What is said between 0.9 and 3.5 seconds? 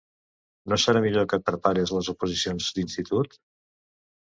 millor que et prepares les oposicions d'institut?